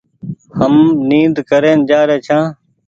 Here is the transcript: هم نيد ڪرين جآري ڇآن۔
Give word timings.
هم 0.59 0.73
نيد 1.09 1.35
ڪرين 1.49 1.79
جآري 1.89 2.17
ڇآن۔ 2.25 2.43